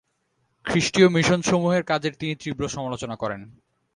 [0.65, 3.41] খ্রীষ্টীয় মিশনসমূহের কাজের তিনি তীব্র সমালোচনা করেন।